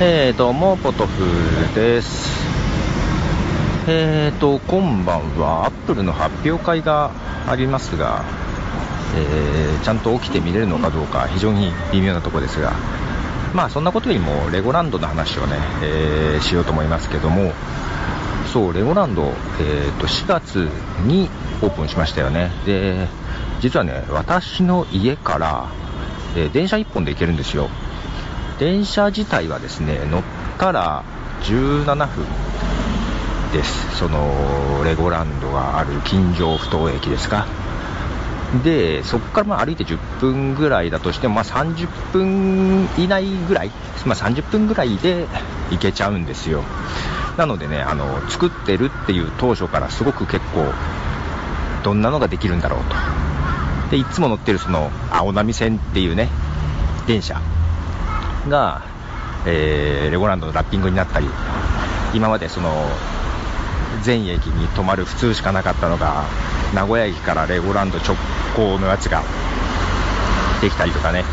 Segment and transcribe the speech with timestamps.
[0.00, 2.30] えーどうも、ポトフです。
[3.88, 7.10] えーと、今晩はアップルの発表会が
[7.48, 8.22] ありますが、
[9.16, 12.74] えーちゃんと起きて見れるのかどうか非常に微妙なところですが、
[13.52, 17.52] まあそんなことよりもレゴランドの話をね、えーしようと思いますけども、
[18.52, 19.24] そう、レゴランド、
[19.60, 20.68] えーと、4月
[21.08, 21.28] に
[21.60, 22.52] オープンしましたよね。
[22.64, 23.08] で、
[23.60, 25.66] 実はね、私の家から、
[26.36, 27.68] え電車1本で行けるんですよ。
[28.58, 30.22] 電車自体はですね、乗っ
[30.58, 31.04] たら
[31.42, 32.26] 17分
[33.52, 33.96] です。
[33.96, 37.46] その、レゴランドがある近所不等駅ですか。
[38.64, 43.70] で、そこからまあ歩いて10分ぐらいだとしても、まあ、30分以内ぐらい、
[44.04, 45.26] まあ、30分ぐらいで
[45.70, 46.64] 行けちゃうんですよ。
[47.36, 50.64] なのでね、あの、作ってるっていう当初からすごく結構、
[51.84, 52.96] どんなのができるんだろうと。
[53.92, 56.28] で、いつも乗ってるその、青波線っていうね、
[57.06, 57.40] 電車
[58.48, 58.82] が、
[59.46, 61.28] えーレゴランドのラッピングになったり、
[62.14, 62.70] 今までその、
[64.02, 66.24] 全駅に止まる普通しかなかったのが、
[66.74, 68.16] 名古屋駅からレゴランド直
[68.56, 69.22] 行のやつが
[70.60, 71.24] できたりとかね、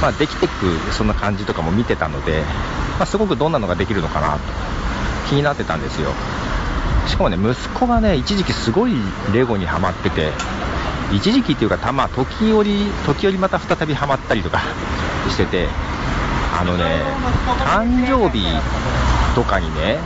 [0.00, 0.52] まあ、できてく
[0.92, 2.42] そんな感じとかも見てたので、
[2.98, 4.40] まあ、すごくどんなのができるのかなと
[5.28, 6.10] 気になってたんですよ。
[7.06, 8.92] しかもね、息子がね、一時期すごい
[9.32, 10.30] レゴにハマってて、
[11.12, 14.60] 一時期っていうか、たま、時折、時折また再びハマったりとか
[15.30, 15.68] してて、
[16.58, 16.84] あのね、
[17.66, 18.44] 誕生日
[19.34, 19.98] とかにね、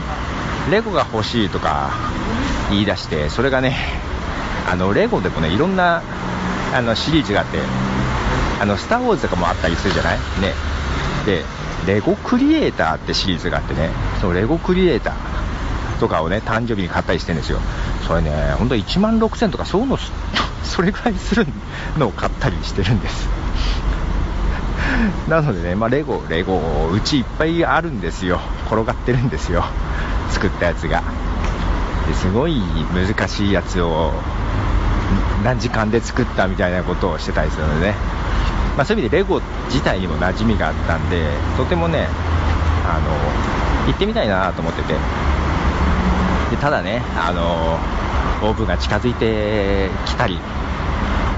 [0.69, 1.91] レゴが欲しいとか
[2.69, 3.77] 言い出して、それがね、
[4.69, 6.01] あの、レゴでもね、いろんな、
[6.73, 7.59] あの、シリーズがあって、
[8.61, 10.17] あの、スター・ウォーズとかもあったりするじゃない？
[10.41, 10.53] ね。
[11.25, 11.43] で、
[11.87, 17.59] レゴクリエイターってシリーズがあってね、そのレゴクリエイターとかをね、誕生日に買ったりしてるんですよ。
[18.07, 19.97] それね、ほんと1万6000とかそういうの、
[20.63, 21.47] それぐらいする
[21.97, 23.27] のを買ったりしてるんです。
[25.27, 26.59] なのでね、まあ、レゴ、レゴ、
[26.93, 28.39] うちいっぱいあるんですよ。
[28.67, 29.63] 転がってるんですよ。
[30.29, 31.03] 作ったやつが。
[32.07, 32.61] ですごい
[32.93, 34.11] 難しいやつを
[35.43, 37.95] 何時間で作ったみたいなことをしてたりするのでね。
[38.77, 42.07] まあ、そういう意味でレゴ自体にも馴染みがあったんで、とてもね、
[42.87, 44.93] あの、行ってみたいなと思ってて。
[44.93, 47.79] でただね、あの、
[48.47, 50.39] オープンが近づいてきたり、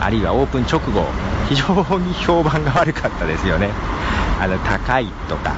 [0.03, 1.05] あるいはオープン直後、
[1.47, 3.69] 非常に評判が悪かったですよね。
[4.39, 5.55] あの、高いとか、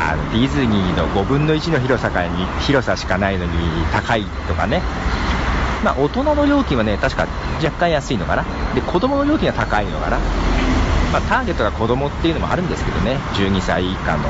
[0.00, 3.52] あの、ディズニーの5分の1の広さかに、広さしかないのに
[3.92, 4.82] 高いとかね。
[5.84, 7.28] まあ、大人の料金はね、確か
[7.62, 8.44] 若干安いのかな。
[8.74, 10.18] で、子供の料金は高いのかな。
[11.12, 14.24] まあ、ターゲットが子供っていうのもあるんですけどね、12歳以下の。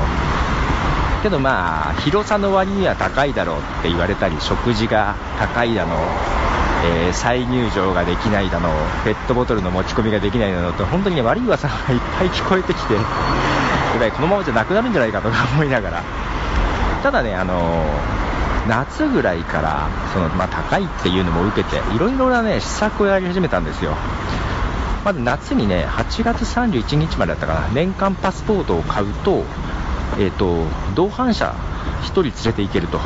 [1.21, 5.95] けどまあ、広さの割には高いだろうって言われたり、食事が高いだの、
[6.83, 8.69] えー再入場ができないだの、
[9.03, 12.95] ペットボトルの持ち込みができないだのと、本当にね、悪い噂がいっぱい聞こえてきて、
[13.93, 16.03] ぐらいこのままじゃなくなるんじゃないかとか思いながら。
[17.03, 18.21] ただね、あのー
[18.67, 23.95] 夏ぐらいから、その、まあ、高いっていうのも受けて、いろいろなね、施策をやり始めたんですよ。
[25.03, 29.43] まず夏にね、8月31日までだったかな、年間パスポートを買うと、
[30.19, 31.55] えっ、と、同伴者
[32.03, 32.99] 1人連れて行けると。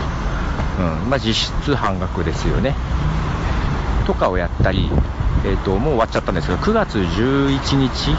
[0.77, 2.75] うん、まあ、実質半額ですよね。
[4.05, 4.89] とかをやったり、
[5.45, 8.11] えっ、と、もう終わっちゃったんですけど、9月11日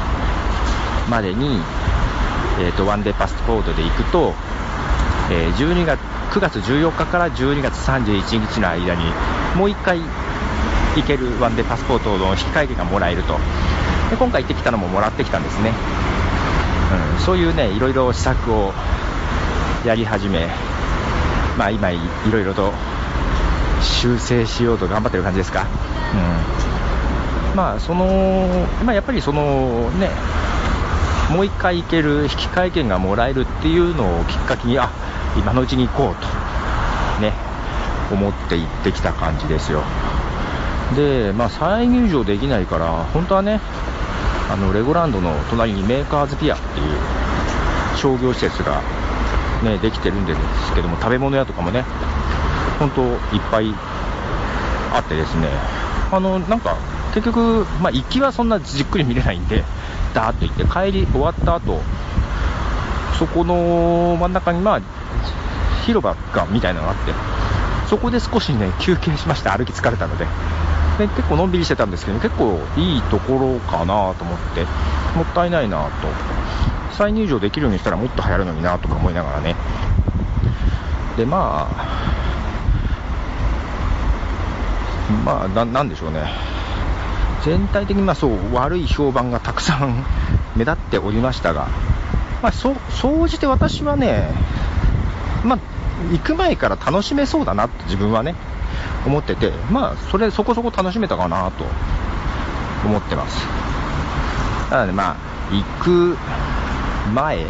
[1.08, 1.60] までに、
[2.60, 4.34] えっ、と、ワンデーパスポートで行くと、
[5.30, 6.00] えー12月、
[6.32, 9.04] 9月14日から12月31日の間に、
[9.56, 10.00] もう1回
[10.96, 13.34] 行けるワンデーパスポートの引換券がもらえると。
[14.10, 15.72] で、今回行ってきたのももらってきたんですね。
[17.16, 18.72] うん、そういうね、いろいろ施策を
[19.84, 20.46] やり始め、
[21.58, 21.98] まあ今い
[22.30, 22.72] ろいろと
[23.86, 25.66] 修正しようと頑張ってる感じですか？
[27.52, 27.56] うん。
[27.56, 30.10] まあその、まあやっぱりそのね、
[31.30, 34.90] もう一回行ける引換券がもらえるっていうのをきっかけに、あ、
[35.36, 36.26] 今のうちに行こうと、
[37.22, 37.32] ね、
[38.12, 39.82] 思って行ってきた感じですよ。
[40.94, 43.60] で、まあ再入場できないから、本当はね、
[44.48, 48.80] あのレゴランドの隣にメーカーズピアっていう商業施設が、
[49.64, 51.84] ね、できてるんですけども食べ物屋とかもね
[52.78, 53.18] 本当いっ
[53.50, 53.74] ぱい
[54.92, 55.48] あってですね。
[56.12, 56.76] あのなんか
[57.14, 59.64] 結局、まあ、行きはそんなじっくり見れないんで
[60.14, 61.80] ダーッと行って帰り終わった後
[63.18, 64.80] そこの真ん中にまあ
[65.84, 67.12] 広場がみたいなのがあって
[67.88, 70.26] そこで少しね休憩しました歩き疲れたので
[70.98, 74.64] で結構のんびりしてたんですけど結構いいところかなと思って
[75.16, 76.36] もったいないなと。
[76.96, 79.54] 再入場できるようにしたらもっと流行るのになとか思いながらね。
[81.16, 82.15] でまあ
[85.24, 86.24] まあなんでしょうね
[87.44, 90.04] 全体的にまそう悪い評判がたくさん
[90.56, 91.68] 目立っておりましたが、
[92.42, 94.30] まあ、総じて私はね
[95.44, 95.58] まあ、
[96.12, 98.34] 行く前から楽しめそうだなと自分はね、
[99.06, 101.64] 思ってて、まあ、それそこそこ楽しめたかなと
[102.84, 103.46] 思ってます。
[104.70, 105.16] なのでまあ、
[105.52, 106.18] 行く
[107.14, 107.46] 前、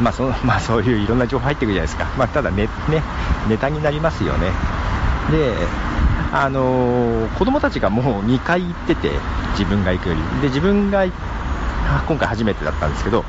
[0.00, 2.06] まあそまあ、そういういろんな情報入ってくるじゃないですか。
[2.18, 3.02] まあ、ただね、ね、
[3.48, 4.52] ネタになりますよね。
[5.30, 5.54] で、
[6.32, 9.10] あのー、子供たちがもう2回行ってて、
[9.52, 10.20] 自分が行くより。
[10.40, 11.04] で、自分が
[12.06, 13.24] 今回初めてだったんですけど、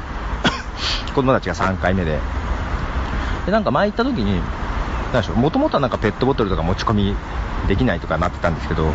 [1.13, 2.19] 子供たちが3回目で。
[3.46, 4.42] で、なんか前行った時に、
[5.13, 7.16] なんでしょう、もともとはなんかペットボトルとか持ち込み
[7.68, 8.94] できないとかなってたんですけど、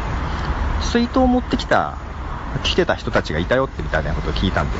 [0.80, 1.94] 水筒を持ってきた、
[2.62, 4.78] 来てた人たちがいたよってみたいなことを聞いたんで、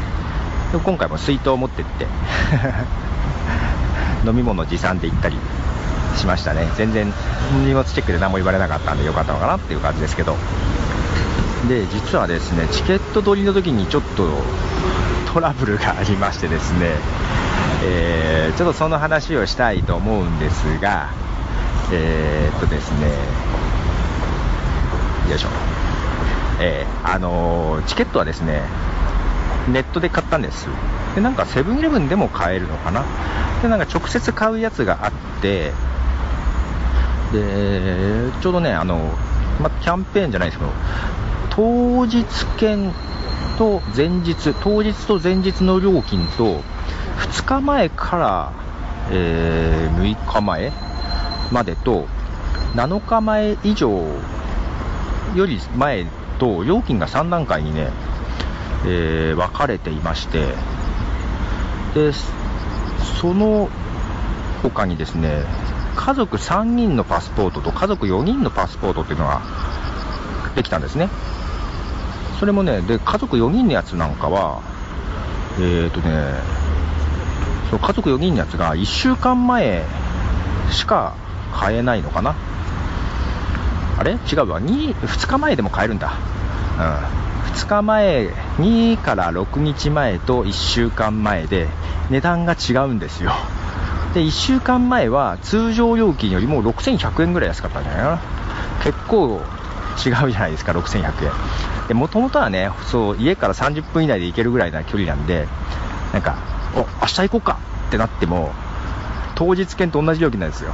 [0.75, 2.07] で今回も水筒を持ってって
[4.27, 5.37] 飲み物持参で行ったり
[6.17, 6.69] しましたね。
[6.77, 7.13] 全然
[7.67, 10.37] 荷物チェックで何も言われなかったんでよかったのかなっていう感じですけど。
[11.69, 14.29] で、実はですね、チケット取りの時にちょっと
[15.33, 16.91] トラブルがありましてですね、
[17.85, 21.09] えー、ちょっとその話をしたいと思うんですが、
[21.93, 23.09] えー、っとですね、
[25.31, 25.49] よいしょ。
[26.61, 28.63] えー、あのー、チケットはですね、
[29.69, 30.69] ネットで買ったんです。
[31.15, 33.05] で、なんかセブンイレブンでも買えるのかな。
[33.63, 35.73] で、なんか直接買うやつがあって、
[37.35, 39.11] で、ちょうどね、あの、
[39.61, 40.71] ま、キャンペーンじゃないですけど、
[41.51, 42.25] 当日
[42.59, 42.93] 券
[43.59, 46.61] と前日、当日と前日の料金と、
[47.19, 48.53] 2日前から、
[49.11, 50.73] えー、6日前
[51.51, 52.07] までと、
[52.75, 53.91] 7日前以上
[55.35, 56.07] より前
[56.39, 57.89] と、料金が3段階にね、
[58.87, 60.47] えー、分かれていまして、
[61.95, 62.13] で、
[63.21, 63.69] その
[64.63, 65.45] 他にですね、
[65.97, 69.43] 家族3人のパスポートと家族4人のパスポートっていうのが
[70.55, 71.09] できたんですね。
[72.39, 74.63] それもね、で、家族4人のやつなんかは、
[75.59, 76.35] えっ、ー、とね、
[77.71, 79.85] その家族4人のやつが1週間前
[80.71, 81.15] しか
[81.53, 82.35] 買えないのかな。
[83.99, 84.13] あれ？
[84.13, 84.61] 違うわ。
[84.61, 86.13] 2、2日前でも買えるんだ。
[86.79, 87.53] うん。
[87.55, 91.69] 2日前、2から6日前と1週間前で
[92.11, 93.33] 値段が違うんですよ。
[94.15, 98.21] で、1週間前は通常料金よりも6100円ぐらい安かったんじゃないかな。
[98.85, 99.43] 結構
[100.07, 101.33] 違うじゃないですか、6100円。
[101.89, 105.49] で、もともとはね、そう、家から30分以内で行けるぐらいな距離なんで、
[106.13, 106.37] なんか、
[106.75, 107.59] お、明日行こうか
[107.89, 108.53] ってなっても、
[109.35, 110.73] 当日券と同じ料金なんですよ。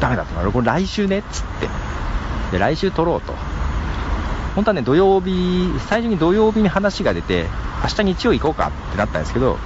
[0.00, 0.50] ダメだと。
[0.50, 1.68] これ来週ね、っつって。
[2.52, 3.34] で、来週取ろうと。
[4.54, 7.46] 本当はね、土曜日、最初に土曜日に話が出て、
[7.82, 9.58] 明日日曜行こうかってなったんですけど、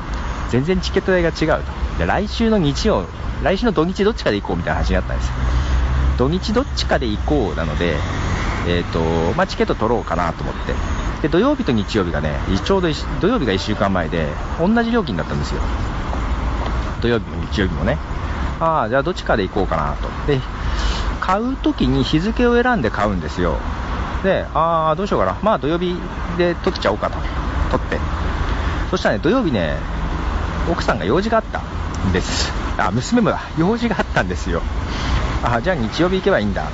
[0.50, 1.98] 全然チケット代が違うと。
[1.98, 3.06] で、来週の日曜、
[3.42, 5.34] 来週の土日どっちかで行こうみたいな話になったんですよ。
[6.16, 7.96] 土日どっちかで行こうなので、
[8.66, 9.00] えっ、ー、と、
[9.34, 10.72] まあ、チケット取ろうかなと思って。
[11.22, 12.88] で、土曜日と日曜日がね、ちょうど
[13.20, 15.60] 土曜日が1週間前で、同じ料金だったんですよ。
[17.00, 17.98] 土曜日も日曜日もね。
[18.60, 20.08] ああ、じゃあどっちかで行こうかなと。
[20.26, 20.40] で、
[21.20, 23.56] 買う時に日付を選んで買うんですよ。
[24.22, 25.38] で、ああ、どうしようかな。
[25.42, 25.96] まあ土曜日
[26.38, 27.18] で取っちゃおうかと。
[27.70, 27.98] 取って。
[28.90, 29.76] そしたらね、土曜日ね、
[30.70, 31.60] 奥さんが用事があった
[32.08, 32.52] んです。
[32.78, 34.62] あ、娘も用事があったんですよ。
[35.42, 36.72] あ、じゃあ日曜日行けばいいんだって。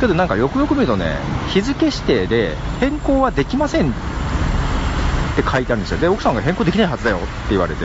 [0.00, 1.16] けどなんかよくよく見るとね、
[1.48, 3.92] 日付指定で変更はできませんっ
[5.36, 5.98] て書いてあるんですよ。
[5.98, 7.84] で、奥さんが変更できないはずだよって言われて、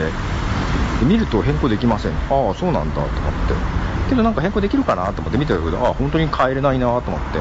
[1.02, 2.12] 見ると変更できません。
[2.12, 2.14] あ
[2.50, 3.12] あ、そうなんだと思っ
[3.48, 3.54] て。
[4.08, 7.40] けどなんか変更できるかなと思って見てたけど、ああ、本当に帰れないなと思って。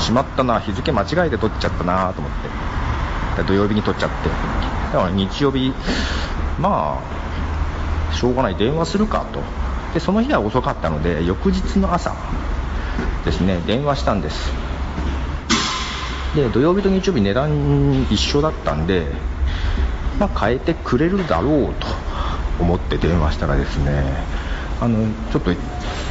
[0.00, 2.32] しまったな、日付間違えて取っちゃったなと思っ
[3.36, 3.42] て。
[3.44, 4.28] 土曜日に取っちゃって。
[4.92, 5.74] だから日曜日、
[6.58, 7.00] ま
[8.10, 9.40] あ、しょうがない、電話するかと。
[9.94, 12.14] で、その日は遅かったので、翌日の朝
[13.24, 14.52] ですね、電話したんです。
[16.34, 19.06] で、土曜日と日曜日値段一緒だったんで、
[20.18, 21.86] まあ、変えてくれるだろうと
[22.60, 24.02] 思って電話したらですね、
[24.80, 25.56] あの、ちょっと1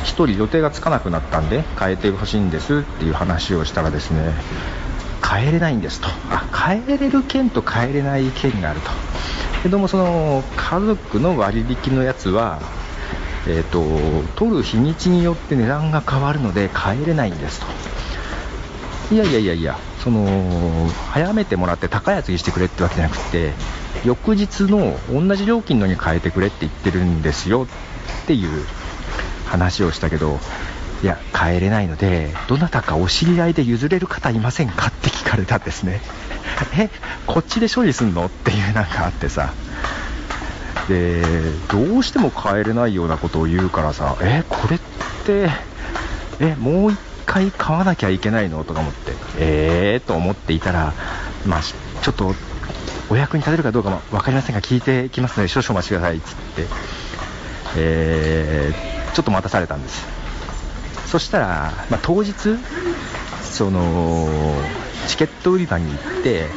[0.03, 4.33] 人予定がつかなくなったんで、変えてほしいんですっていう話をしたらですね、
[5.27, 6.07] 変えれないんですと。
[6.29, 8.91] あ、変えれる券と変えれない券があると。
[9.63, 12.61] けどもその家族の割引のやつは、
[13.47, 13.83] えーと、
[14.35, 17.67] 取る日にちによって値段が変わるので帰れないんですと。
[19.13, 23.53] いやいやいやいやその早めてもらって高いやつにしてくれってわけじゃなくて
[24.03, 27.67] 翌日の同じ料金のに変えてくれって言ってるんですよ
[28.23, 28.65] っていう
[29.45, 30.39] 話をしたけど
[31.03, 34.87] いや帰れないのでどなたかお知り合いで譲れる方いませんか？
[34.87, 36.01] って聞かれたんですね。
[36.77, 36.89] え
[37.25, 38.25] こっちで処理すんの？
[38.25, 39.53] っていうなんかあってさ。
[40.87, 41.21] で
[41.69, 44.79] どうしても帰れないようなことを言うからさえこれっ
[45.25, 45.49] て
[46.39, 48.63] えもう1回買わなきゃいけないの？
[48.63, 49.11] とか思って。
[49.37, 50.93] ええー、と思っていたら
[51.45, 52.33] まあちょっと
[53.09, 56.65] お役に立てるかどうかも分かりませんが聞いてきますので少々お待ちくださいっつって。
[57.75, 60.05] えー、ちょっと待たされたんです。
[61.05, 62.33] そしたら、まあ、当日
[63.43, 64.27] その
[65.07, 66.47] チケット売り場に行って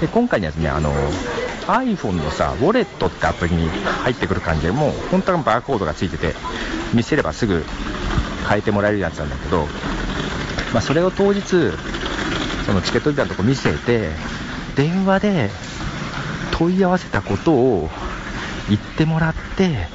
[0.00, 0.92] で今回のやつねあの
[1.66, 6.34] iPhone のさウォレットってアプリに入ってくる感じでもう本当はバーコードがついてて
[6.94, 7.64] 見せればすぐ
[8.48, 9.66] 変えてもらえるやつなんだけど、
[10.72, 11.42] まあ、それを当日
[12.64, 14.10] そのチケット売り場のとこ見せて
[14.76, 15.50] 電話で
[16.52, 17.90] 問い合わせたことを
[18.68, 19.88] 言ってもらって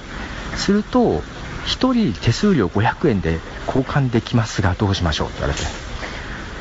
[0.55, 1.21] すると
[1.65, 5.82] 1人手数料500円で交換できますがどうしましょうって言われて。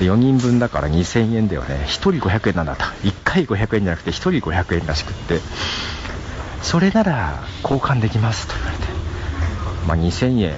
[0.05, 1.85] 4人分だから2000円だよね。
[1.85, 5.41] 1人500円なんだと1回500円じゃなくて1人500円らしくって。
[6.63, 8.85] それなら交換できますと言われて。
[9.87, 10.55] まあ2000円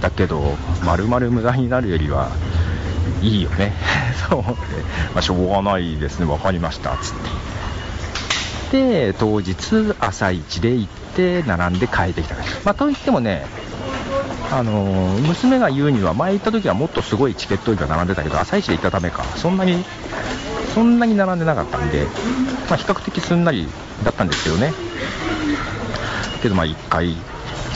[0.00, 2.30] だけど丸々無駄になるよりは
[3.22, 3.72] いいよね。
[4.28, 4.60] そう思って、
[5.14, 6.26] まあ、しょうがないですね。
[6.26, 6.96] 分かりました。
[6.96, 7.12] つっ
[8.70, 9.12] て。
[9.12, 9.56] で当日
[9.98, 12.36] 朝一で行って並んで帰ってきた。
[12.64, 13.46] まあ、といってもね
[14.50, 14.82] あの
[15.26, 19.24] 娘が言うには前行った時はもっとすごいチケットが並んでたけど朝一で行ったためか。
[19.36, 19.84] そんなに
[20.74, 22.06] そんなに並んでなかったんで、
[22.68, 23.68] まあ、比較的すんなり
[24.04, 24.72] だったんですけどね。
[26.42, 27.18] けどまあ1回じ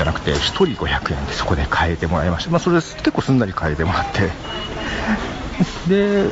[0.01, 4.31] ゃなくて1人500円でそこで変えてもらいました、まあ、それ結構すんなり変えてもらって。
[5.89, 6.31] で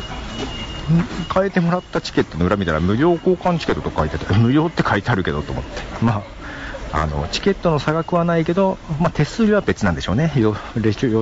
[1.32, 5.82] 変えてもらったチケットの裏見たら無料交換チケットと書いてて無料って書いてあるけどと思って。
[6.02, 6.39] まあ
[6.92, 10.32] あのチケットの差額はないけど、まあ、手数料は別なんでしょうね。
[10.36, 10.54] 領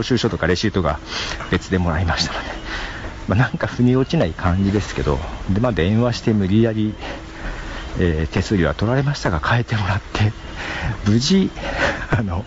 [0.03, 0.99] 収書とかレシートが
[1.51, 2.47] 別でもらいましたので、
[3.29, 5.19] まあ、なんか腑に落ちない感じですけど
[5.51, 6.95] で、まあ、電話して無理やり、
[8.01, 10.33] えー、手数料は取られましたが変えてもらって
[11.07, 11.51] 無事
[12.11, 12.45] あの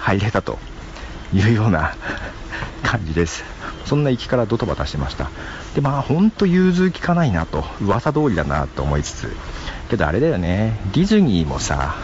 [0.00, 0.58] 入れたと
[1.32, 1.96] いうような
[2.82, 3.44] 感じです。
[3.84, 5.30] そんな行きからドタバタしてました。
[5.74, 9.36] でまあ本当融通きかないなと噂通りだなと思いつつ
[9.90, 11.94] けどあれだよね、ディズニーもさ、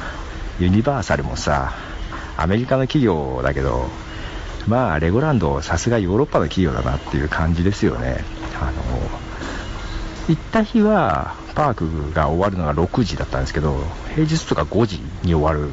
[0.59, 1.73] ユニバーサルもさ、
[2.37, 3.89] アメリカの企業だけど、
[4.67, 8.25] まあ、レゴランド、さすがヨーロッパの企業だなっていう感じですよね。
[8.61, 8.73] あの
[10.29, 13.79] 行った日は、パークが終わるのが6時だったんですけど、
[14.15, 15.71] 平日とか5時に終わる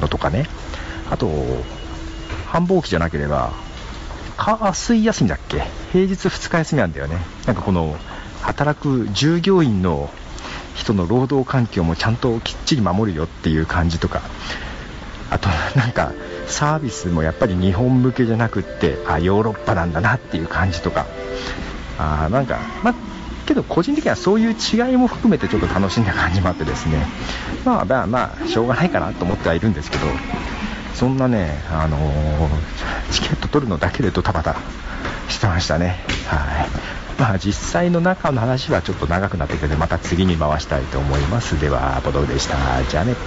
[0.00, 0.46] のとかね、
[1.10, 1.28] あと、
[2.46, 3.52] 繁忙期じゃなければ、
[4.38, 5.62] 火水休みだっけ？
[5.92, 7.18] 平日2日休みなんだよね。
[7.46, 7.94] なんかこの、
[8.40, 10.08] 働く従業員の
[10.74, 14.22] 人の労働環境もちゃんときっちり守るよっていう感じとか
[15.30, 16.12] あとなんか
[16.46, 21.06] サービスもやっぱり日本向けじゃなくってあヨーロッパなんだなっていう感じとか
[21.98, 22.94] あなんかま
[23.46, 27.04] けど個人的にはそういう違いも含めてちょっと楽しんだ感じもあってですね。
[27.64, 30.06] まあまあまあしょうがないかなと思ってはいるんですけど
[30.94, 34.56] そんなねあのー、チケット取るのだけでドタバタ
[35.28, 36.04] してましたね。
[36.28, 36.99] はい。
[37.20, 41.58] まあ、実際の中の話はちょっと長くなってくるのでまた次に回したいと思います。
[41.58, 42.82] ではボドルでした。
[42.86, 43.18] じゃあね。